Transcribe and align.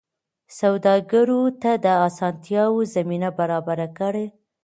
سوداګرو 0.59 1.41
ته 1.61 1.71
د 1.85 1.87
اسانتیاوو 2.07 2.79
زمینه 2.95 3.29
برابره 3.39 3.87
کړئ. 3.97 4.25